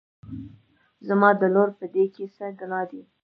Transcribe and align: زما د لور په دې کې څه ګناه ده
زما 1.07 1.29
د 1.39 1.41
لور 1.53 1.69
په 1.79 1.85
دې 1.93 2.05
کې 2.13 2.25
څه 2.35 2.45
ګناه 2.59 2.85
ده 2.89 3.01